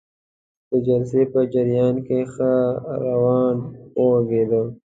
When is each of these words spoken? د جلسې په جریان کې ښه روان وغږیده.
د 0.69 0.71
جلسې 0.87 1.21
په 1.33 1.39
جریان 1.53 1.95
کې 2.07 2.19
ښه 2.33 2.51
روان 3.05 3.57
وغږیده. 3.99 4.61